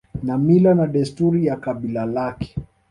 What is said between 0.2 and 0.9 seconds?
na mila na